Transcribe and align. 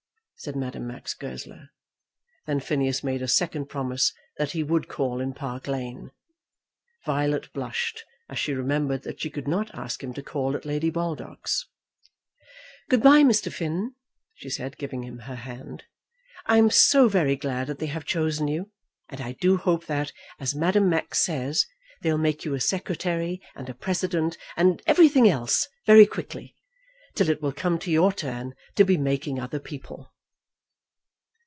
said 0.43 0.55
Madame 0.55 0.87
Max 0.87 1.13
Goesler. 1.13 1.69
Then 2.47 2.59
Phineas 2.61 3.03
made 3.03 3.21
a 3.21 3.27
second 3.27 3.67
promise 3.69 4.11
that 4.39 4.53
he 4.53 4.63
would 4.63 4.87
call 4.87 5.21
in 5.21 5.35
Park 5.35 5.67
Lane. 5.67 6.09
Violet 7.05 7.53
blushed 7.53 8.03
as 8.27 8.39
she 8.39 8.51
remembered 8.51 9.03
that 9.03 9.21
she 9.21 9.29
could 9.29 9.47
not 9.47 9.69
ask 9.75 10.03
him 10.03 10.15
to 10.15 10.23
call 10.23 10.55
at 10.55 10.65
Lady 10.65 10.89
Baldock's. 10.89 11.67
"Good 12.89 13.03
bye, 13.03 13.21
Mr. 13.21 13.53
Finn," 13.53 13.93
she 14.33 14.49
said, 14.49 14.79
giving 14.79 15.03
him 15.03 15.19
her 15.19 15.35
hand. 15.35 15.83
"I'm 16.47 16.71
so 16.71 17.07
very 17.07 17.35
glad 17.35 17.67
that 17.67 17.77
they 17.77 17.85
have 17.85 18.05
chosen 18.05 18.47
you; 18.47 18.71
and 19.09 19.21
I 19.21 19.33
do 19.33 19.57
hope 19.57 19.85
that, 19.85 20.11
as 20.39 20.55
Madame 20.55 20.89
Max 20.89 21.19
says, 21.19 21.67
they'll 22.01 22.17
make 22.17 22.45
you 22.45 22.55
a 22.55 22.59
secretary 22.59 23.43
and 23.53 23.69
a 23.69 23.75
president, 23.75 24.39
and 24.57 24.81
everything 24.87 25.29
else 25.29 25.67
very 25.85 26.07
quickly, 26.07 26.55
till 27.13 27.29
it 27.29 27.43
will 27.43 27.53
come 27.53 27.77
to 27.77 27.91
your 27.91 28.11
turn 28.11 28.55
to 28.73 28.83
be 28.83 28.97
making 28.97 29.39
other 29.39 29.59
people." 29.59 30.07